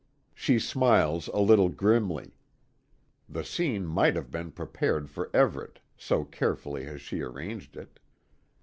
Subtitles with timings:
[0.33, 2.33] She smiles a little grimly.
[3.29, 7.99] The scene might have been prepared for Everet so carefully has she arranged it.